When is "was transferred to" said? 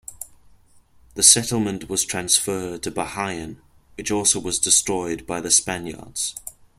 1.87-2.91